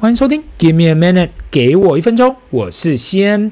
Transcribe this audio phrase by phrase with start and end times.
[0.00, 3.50] 欢迎收听，Give me a minute，给我一分钟，我是西恩。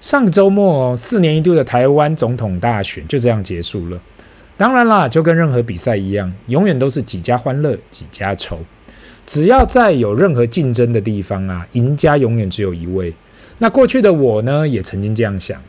[0.00, 4.02] 上周末，四年一度的台湾总统大选就这样结束了。
[4.56, 8.58] 当然啦，就跟任何比赛一样，永远都是几家欢乐几家愁。
[9.24, 13.14] 只要在有任何竞争的地方啊，赢家永远只有一位。
[13.58, 15.62] 那过去的我呢，也曾经这样想，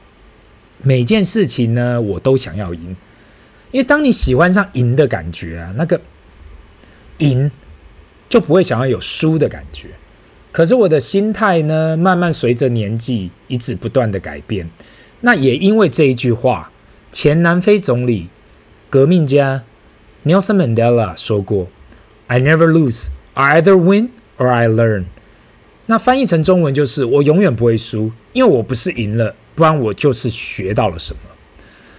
[0.81, 2.97] 每件事情呢，我都想要赢，
[3.69, 6.01] 因为当你喜欢上赢的感觉啊，那个
[7.19, 7.51] 赢
[8.27, 9.89] 就不会想要有输的感觉。
[10.57, 14.67] 可是我的心态呢，慢慢随着年纪一直不断的改变。
[15.21, 16.71] 那也因为这一句话，
[17.11, 18.29] 前南非总理、
[18.89, 19.63] 革命家
[20.25, 21.67] Nelson Mandela 说过
[22.25, 25.03] ：“I never lose, I either win or I learn。”
[25.85, 31.19] 那翻译成中文就是：我永远不会输，因为我不是赢了，不然我就是学到了什么。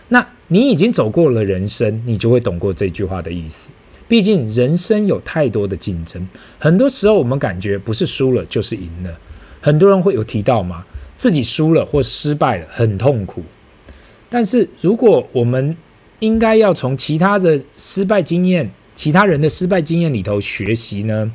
[0.08, 3.70] 那你已经走过了人生，你就会懂过这句话的意思。
[4.08, 6.26] 毕竟人生有太多的竞争，
[6.58, 9.18] 很多时候我们感觉不是输了就是赢了。
[9.60, 10.84] 很多人会有提到嘛，
[11.18, 13.42] 自己输了或失败了，很痛苦。
[14.30, 15.76] 但是如果我们
[16.20, 21.30] 应该要从其他的失败经验、其他人的失败经验里头学习呢？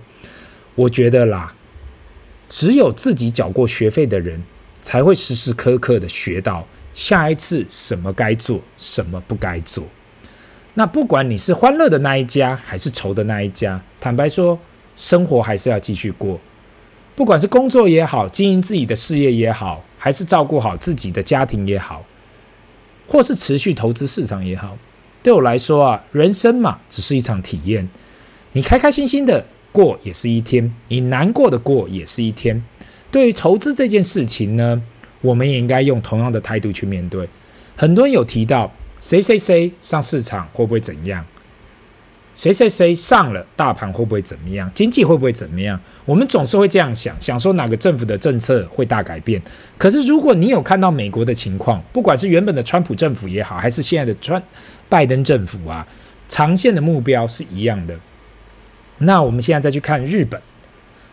[0.76, 1.54] 我觉得啦，
[2.50, 4.42] 只有自己缴过学费的人，
[4.82, 9.86] 才会时时刻刻的学到下一次什么该做，什么不该做。
[10.76, 14.58] 那不管你是欢乐的那一家，还是愁的那一家，坦白说，
[14.96, 16.40] 生活还是要继续过。
[17.16, 22.04] 不管是工作也好，经营自己的事业也好，还是照顾好自己的家庭也好，
[23.08, 24.76] 或是持续投资市场也好，
[25.22, 27.88] 对我来说啊，人生嘛，只是一场体验。
[28.54, 32.64] 你开开心心的过也是一天，你难过的过也是一天。
[33.12, 34.82] 对于投资这件事情呢，
[35.22, 37.30] 我们也应该用同样的态度去面对。
[37.76, 38.72] 很多人有提到。
[39.04, 41.26] 谁谁谁上市场会不会怎样？
[42.34, 44.72] 谁谁谁上了大盘会不会怎么样？
[44.74, 45.78] 经济会不会怎么样？
[46.06, 49.42] 我们总是会这样想，想说哪个政府的政策会大改变。
[49.78, 54.42] 可是如果你有看到美国的情况，不管是原本的川普政府也好，还是现在的川
[54.88, 55.86] 拜登政府啊，
[56.30, 58.00] 长线的目标是一样的。
[59.00, 60.42] 那我们现在再去看日本。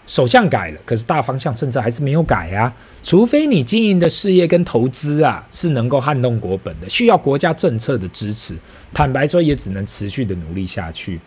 [0.06, 2.74] 首相改了，可是大方向政策还是没有改啊。
[3.02, 8.56] 除非你经营的事业跟投资啊是能够撼动国本的，需要国家政策的支持。
[8.92, 11.20] 坦白说，也只能持续的努力下去。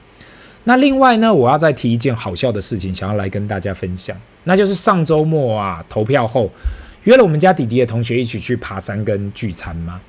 [0.66, 6.52] 那另外呢，我要再提一件好笑的事情，想要来跟大家分享，那就是上周末啊，投票后
[7.04, 10.02] 约了我们家弟弟的同学一起去爬山跟聚餐嘛。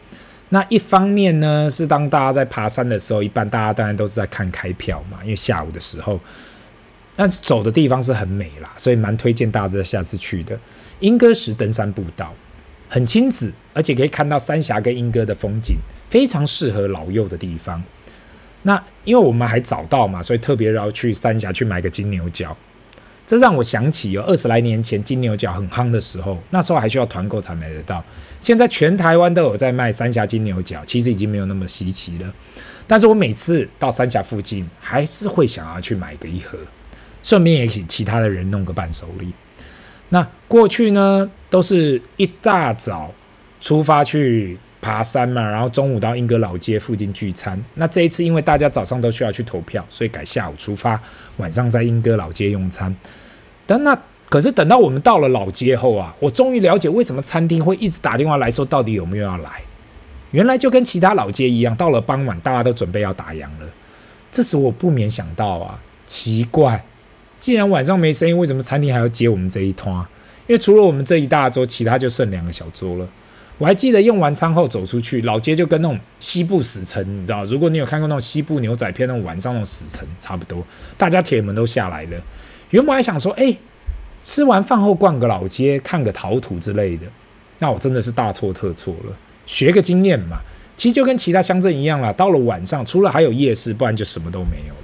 [0.49, 6.19] 那一方面呢，是当大家在爬山的时候，一般大家当然都是在看开票嘛，因为下午的时候。
[7.17, 10.59] 但是走的地方是很美啦，所以蛮推荐大家下次去的。
[11.01, 12.33] 莺歌石登山步道
[12.89, 15.77] 很亲子，而且可以看到三峡跟莺歌的风景，
[16.09, 17.83] 非常适合老幼的地方。
[18.63, 22.57] 那因为我们还早到嘛，所以特别要去三峡去买个金牛角。
[23.27, 28.05] 这让我想起有二十来年前金牛角很夯的时候，那时候还需要团购才买得到。
[28.41, 32.35] 现在全台湾都有在卖三峡金牛角，其实已经没有那么稀奇了。
[32.87, 36.59] 但是我每次到三峡附近，还是会想要去买个一盒。
[37.25, 39.33] 顺便也请其他的人弄个伴手礼。
[40.11, 43.13] 那过去呢，都是一大早
[43.59, 47.61] 出发去爬山嘛，然后中午到英歌老街附近聚餐。
[47.75, 51.01] 那这一次因为大家早上都需要去投票，所以改下午出发，
[51.39, 52.95] 晚上在英歌老街用餐。
[53.67, 53.99] 但那
[54.29, 59.51] 可是等到我们到了老街后啊，我终于了解为什么餐厅会一直打电话来说到底有没有要来。
[60.33, 63.69] 原来就跟其他老街一样，到了傍晚大家都准备要打烊了。
[64.31, 66.85] 这时我不免想到啊，奇怪。
[67.45, 69.93] 既然晚上没生意，为什么餐厅还要接我们这一摊？
[70.47, 73.07] 因为除了我们这一大桌，其他就剩两个小桌了。
[73.59, 77.45] 我还记得用完餐后走出去，老街就跟那种西部死城，你知道？
[77.45, 80.65] 如果你有看过那种西部牛仔片，那种晚上那种死城差不多，
[80.97, 82.19] 大家铁门都下来了。
[82.71, 83.55] 原本还想说，哎，
[84.23, 87.07] 吃完饭后逛个老街，看个陶土之类的。
[87.59, 90.39] 那我真的是大错特错了，学个经验嘛。
[90.79, 94.75] 其实就跟其他乡镇一样啦，到了晚上，除了还有夜市，不然就什么都没有。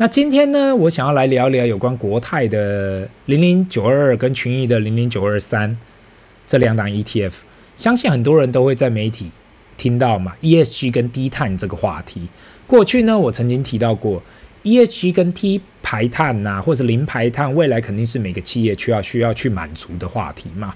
[0.00, 5.76] 那今天呢，我想要来聊聊有关国泰的零零九二二跟群益的零零九二三
[6.46, 7.34] 这两档 ETF。
[7.76, 9.30] 相信很多人都会在媒体
[9.76, 12.26] 听到嘛，ESG 跟低碳这个话题。
[12.66, 14.22] 过去呢，我曾经提到过
[14.62, 20.74] ，ESG 跟低排碳呐、啊，或是零排碳，未来肯定是每个企业需要需要去满足的话题嘛。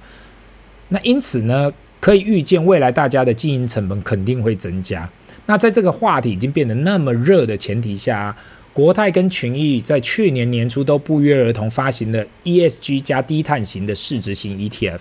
[0.90, 5.08] 那因此呢，可以预见未来大家的经营成本肯定会增加。
[5.46, 8.37] 那在这个话题已经变得那么热的前提下，
[8.75, 14.99] 国泰跟群益在去年年初都不约而同发行了 ESG 加低碳型的市值型 ETF。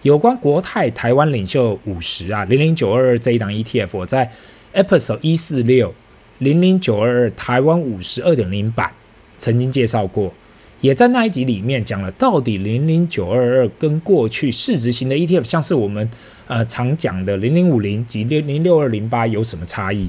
[0.00, 4.32] 有关国泰台湾领袖五十啊，零零九二二这一档 ETF，我在
[4.72, 5.94] Episode 一四六
[6.38, 8.90] 零零九二二台湾五十二点零版
[9.36, 10.32] 曾经介绍过。
[10.80, 16.10] 也在那一集里面讲了，到底零零九二二跟过去市值型的 ETF，像是我们
[16.46, 20.08] 呃常讲的零零五零及零零六二零八有什么差异？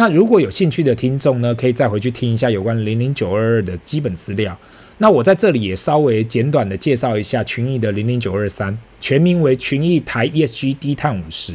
[0.00, 4.56] 那如果有兴趣的听众呢，可以再回去听一下有关零零九二二的基本资料。
[4.98, 11.54] 那我在这里也稍微简短的介绍一下群益的零零九二三，全名为群益台 ESG 低碳五十。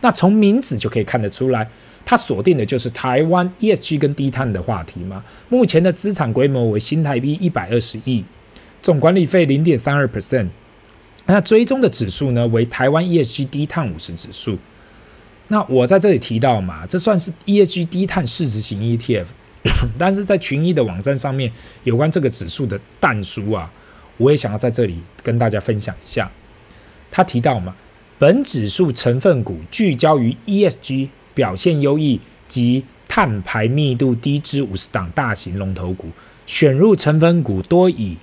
[0.00, 1.68] 那从名字就可以看得出来，
[2.06, 5.22] 它锁定的就是台湾 ESG 跟低碳的话题嘛。
[5.50, 8.24] 目前的资产规模为新台币一百二十亿，
[8.80, 10.48] 总管理费零点三二 percent。
[11.26, 14.56] 那追踪的指数呢为台湾 ESG 低碳五十指数。
[15.48, 19.26] 那我在这里提到嘛，这算是 ESG 低碳市值型 ETF，
[19.98, 21.52] 但是在群益的网站上面
[21.84, 23.70] 有关这个指数的但书啊，
[24.16, 26.30] 我也想要在这里跟大家分享一下。
[27.10, 27.76] 他提到嘛，
[28.18, 32.18] 本指数成分股聚焦于 ESG 表现优异
[32.48, 36.08] 及碳排密度低之五十档大型龙头股，
[36.46, 38.16] 选入成分股多以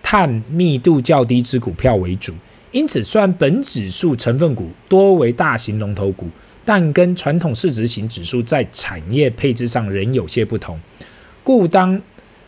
[0.00, 2.34] 碳密度较低之股票为主，
[2.70, 6.28] 因此虽然本指数成分股多为大型龙头股。
[6.68, 10.78] 但跟传统市值型指数在产业配置上仍有些不同，
[11.42, 11.98] 故当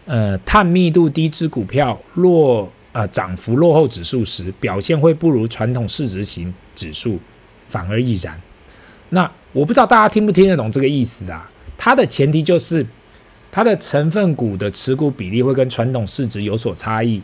[0.05, 7.19] 呃碳密度低之股票落呃涨幅落后指数时，表现会不如传统市值型指数，
[7.71, 8.39] 反而亦然。
[9.09, 11.51] 那我不知道大家听不听得懂这个意思啊？
[11.79, 12.85] 它的前提就是
[13.51, 17.23] 它的成分股的持股比例会跟传统市值有所差异，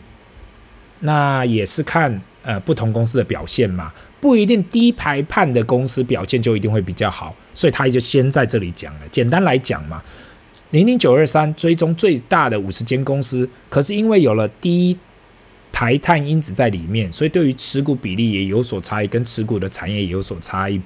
[1.01, 2.19] 那也是看。
[2.47, 3.91] 呃，不同公司的表现嘛，
[4.21, 9.01] 不一定低排碳的公司表现就一定会比较好，所以他也就先在这里讲了。
[9.11, 10.01] 简单来讲嘛，
[10.69, 14.97] 零零九二三追踪最大的五十间公司，可是因为有了低
[15.73, 20.79] 排碳因子在里面，所以对于持股比例也有所差异，跟持股的产业也有所差异。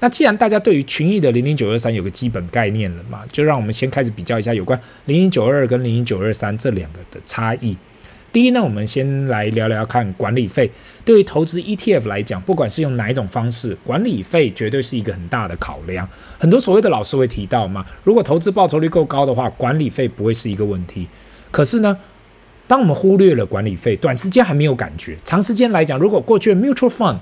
[0.00, 7.76] 那既然大家对于群益的零零九二三有个基本概念了嘛，就让我们先开始比较一下有关零零九二跟零零九二三这两个的差异。
[8.34, 10.68] 第一呢，我们先来聊聊看管理费。
[11.04, 16.08] 对于投资 ETF 来讲，不管是用哪一种方式，管理费绝对是一个很大的考量。
[16.36, 21.06] 很多所谓的老师会提到嘛，如果投资报酬率够高的话，管理费不会是一个问题。
[21.52, 21.96] 可是呢，
[22.66, 27.18] 当我们忽略了管理费，短时间还没有感觉，长时间来讲，如果过去的 mutual fund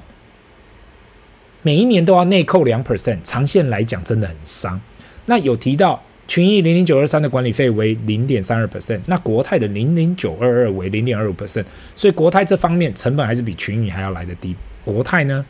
[1.61, 4.81] 每一年都要内扣两 percent，长线来讲真的很伤。
[5.27, 6.03] 那有提到。
[6.33, 11.63] 群益零零九二三的管理费为零点三二 percent，那国泰的零零九二二为零点二五 percent，
[11.95, 14.57] 所以国泰这方面成本还是比群益还要来得低。
[14.83, 15.45] 国泰呢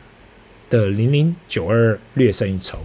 [0.69, 2.77] 的零零九二二略胜一筹。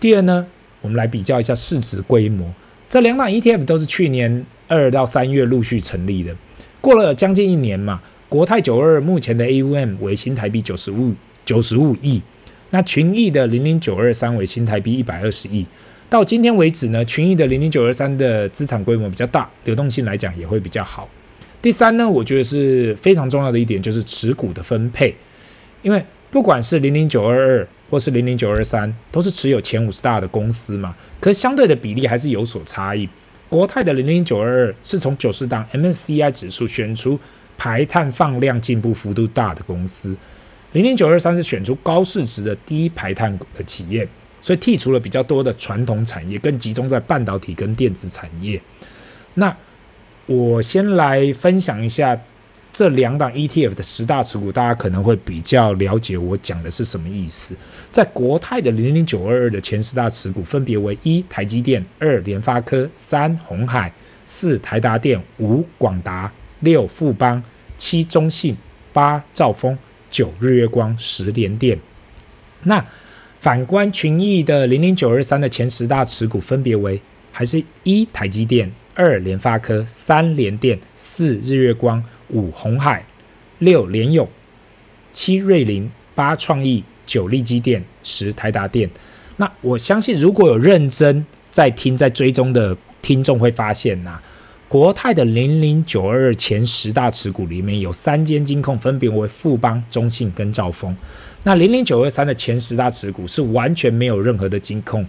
[0.00, 0.44] 第二呢，
[0.80, 2.52] 我们来比较一下市值规模，
[2.88, 6.34] 这两档 ETF 都是去年二到三月陆续成立的，
[6.80, 11.14] 过了将近一年嘛，国泰九二二目前的 AUM 为新台币九十五
[11.44, 12.20] 九十五亿，
[12.70, 15.64] 那群益的零零九二三为新台币一百二十亿。
[16.12, 21.08] 到今天为止呢，群益的零零九二三的资产规模比较大，流动性来讲也会比较好。
[21.62, 25.16] 第三呢，我觉得是非常重要的一点，就是持股的分配，
[25.80, 33.08] 因为不管是零零九二二或是零零九二三，都是持有前五十大的公司嘛，可相对的比例还是有所差异。
[33.48, 37.18] 国泰的零零九二二是从九十档 MSCI 指数选出
[37.56, 40.14] 排碳放量进步幅度大的公司，
[40.72, 44.06] 零零九二三是选出高市值的低排碳的企业。
[44.42, 48.60] 所以剔除了比较多的传统产业，更集中在半导体跟电子产业。
[49.34, 49.56] 那
[50.26, 52.20] 我先来分享一下
[52.72, 57.54] 这两档 ETF 的十大持股，大家可能会比较了解我讲的是什么意思。
[57.90, 63.92] 在国泰的零零九二二的前十大持股分别为：一台积电、二联发科、三鸿海、
[64.24, 67.42] 四台达电、五广达、六富邦、
[67.76, 68.56] 七中信、
[68.92, 69.76] 八兆丰、
[70.10, 71.78] 九日月光、十联电。
[72.62, 72.84] 那
[73.42, 83.04] 反观群益的零零九二三的前十大持股分别为：还是一台积电、二联发科、三联电、四日月光、五鸿海、
[83.58, 84.28] 六联咏、
[85.10, 88.88] 七瑞麟、八创意、九力积电、十台达电。
[89.38, 94.22] 那我相信，如果有认真在听、在追踪的听众会发现呐、
[94.68, 100.96] 国泰的零零九二二前十大持股里面有三间金控，分别为富邦、中信跟兆丰。
[101.44, 105.04] 那零零九二三的前十大持股是完全没有任何的金控，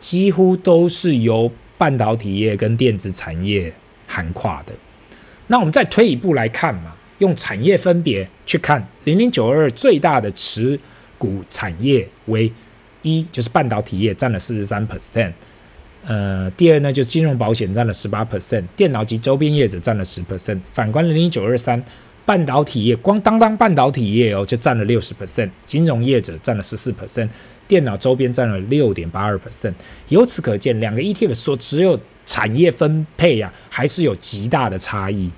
[0.00, 3.72] 几乎都是由半导体业跟电子产业
[4.06, 4.72] 涵跨的。
[5.46, 10.78] 那我们再推一步来看嘛，用产业分别去看零零九二二最大的持
[11.16, 12.52] 股产业为
[13.02, 15.32] 一，就是半导体业占了四十三 percent，
[16.04, 20.58] 呃，第二呢就是金融保险占了十八 percent，电脑及周边业者占了十 percent。
[20.72, 21.80] 反观零零九二三。
[22.28, 27.26] 半导体业光当当半导体业哦，就占了六十 percent，金融业者占了十四 percent，
[27.66, 29.72] 电脑周边占了六点八二 percent。
[30.10, 35.30] 由此可见，两个 ETF 所持有产业分配啊，还是有极大的差异。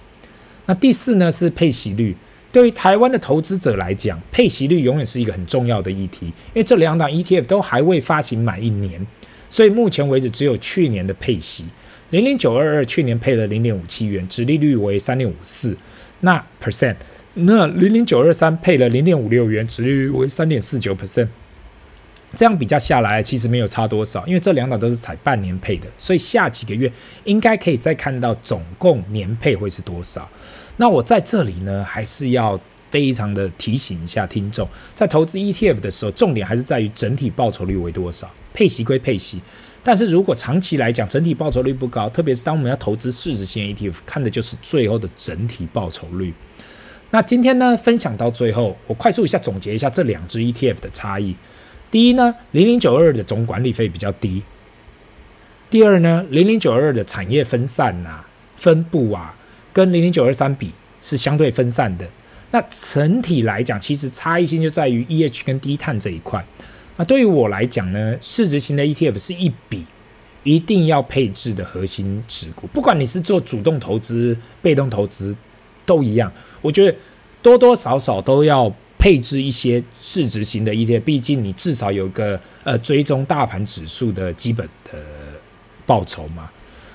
[0.66, 2.16] 那第四呢是配息率。
[2.50, 9.06] 对于台湾的投资者来讲，配息率永远是一个很重要的议题，因为这两档 ETF 都还未发行满一年，
[9.48, 11.66] 所以目前为止只有去年的配息，
[12.10, 15.76] 零零九二二去年配了零点五七元，殖利率为三点五四，
[16.20, 16.96] 那 percent，
[17.34, 21.28] 那零零九二三配了零点五六元，值率为三点四九 percent，
[22.34, 26.90] 这样比较下来其实没有差多少，因为这两档都是采半年配的，所以下几个月
[27.24, 30.28] 应该可以再看到总共年配会是多少。
[30.76, 32.58] 那我在这里呢，还是要
[32.90, 38.30] 非常的提醒一下听众，在投资 ETF 的时候，重点还是在于整体报酬率为多少。
[38.52, 39.40] 配息归配息，
[39.82, 46.34] 但是如果长期来讲，整体报酬率不高，特别是当我们要投资市值型 ETF，看的就是最后的整体报酬率。
[47.10, 51.34] 那今天呢，分享到最后，我快速一下总结一下这两支 ETF 的差异。
[51.90, 54.42] 第一呢，零零九二的总管理费比较低。
[55.68, 59.34] 第二呢，零零九二的产业分散啊，分布啊。
[59.72, 62.04] 跟零零九二三比是相对分散的，
[62.50, 66.44] 那整体来讲，其实差异性就在于 EH 跟低碳这一块。
[67.00, 69.86] 那对于我来讲呢，市值型的 ETF 是一笔
[70.42, 75.34] 一定要配置的核心持股，不管你是做主动投资、被动投资
[75.86, 76.30] 都一样。
[76.60, 76.94] 我觉得
[77.40, 84.98] 多多少少都要配置一些市值型的 ETF，毕竟你至少有个呃追踪大盘指数的基本的
[85.86, 86.50] 报酬嘛。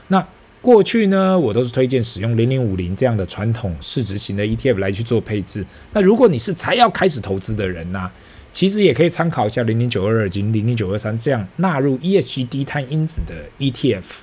[0.09, 0.23] 那
[0.61, 5.65] 过去呢，我都是推荐使用零零五零这样的传统市值型的 ETF 来去做配置。
[5.93, 8.11] 那如果你是才要开始投资的人呢、
[8.55, 14.21] 其实也可以参考一下零零九二二及零零九二三这样纳入 ESG 低碳因子的 ETF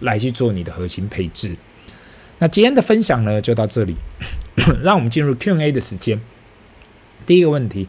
[0.00, 1.56] 来去做你的核心配置。
[2.40, 3.96] 那今天的分享呢，就到这里，
[4.84, 6.20] 让我们进入 Q&A 的时间。
[7.24, 7.88] 第一个问题。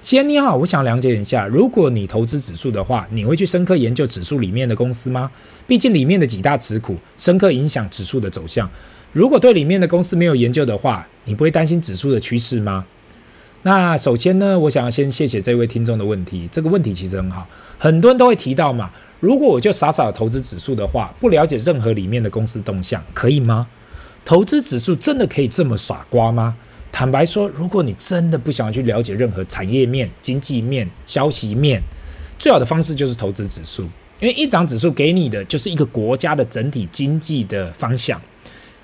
[0.00, 5.30] 先你好，我想了解一下，如果你投资指数的话，你会去深刻研究指数里面的公司吗？
[5.66, 8.70] 毕竟里面的几大持股深刻影响指数的走向。
[9.12, 12.86] 如果对里面的公司没有研究的话，你不会担心指数的趋势吗？
[13.66, 16.48] 那首先呢，我想要先谢谢这位听众的问题。
[16.52, 17.44] 这个问题其实很好，
[17.76, 18.92] 很多人都会提到嘛。
[19.18, 23.66] 如果我就傻傻的投资指数的话，不了解任何里面的公司动向，可以吗？
[24.24, 26.56] 投资指数真的可以这么傻瓜吗？
[26.92, 31.82] 坦白说，如果你真的不想要去了解任何产业面、经济面、消息面，
[32.38, 33.82] 最好的方式就是投资指数，
[34.20, 38.22] 因为一档指数给你的就是一个国家的整体经济的方向。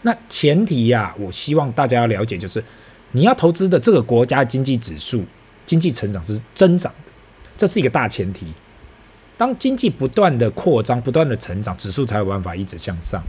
[0.00, 2.64] 那前提呀、我希望大家要了解，就是
[3.12, 5.24] 你要投资的这个国家经济指数，
[5.64, 7.12] 经济成长是增长的，
[7.56, 8.46] 这是一个大前提。
[9.36, 13.22] 当经济不断的扩张、不断的成长，指数才有办法一直向上。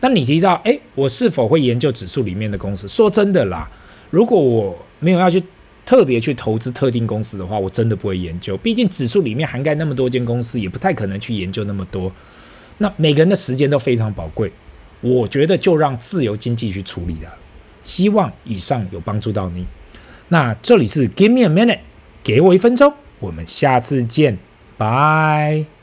[0.00, 2.86] 那你提到，诶，我是否会研究指数里面的公司？
[2.86, 3.68] 说真的啦。
[4.10, 5.42] 如果我没有要去
[5.84, 8.56] 特别去投资特定公司的话，我真的不会研究。
[8.58, 12.12] 毕竟指数里面涵盖那么多间公司，也不太可能去研究那么多。
[12.78, 14.52] 那每个人的时间都非常宝贵，
[15.00, 17.34] 我觉得就让自由经济去处理了。
[17.86, 19.64] 希望以上有帮助到你。
[20.28, 21.78] 那这里是 Give me a minute，
[22.24, 24.36] 给我一分钟，我们下次见，
[24.76, 25.75] 拜。